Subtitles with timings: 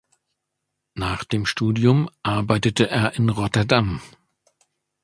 [0.95, 4.01] Nach dem Studium arbeitete er in Rotterdam.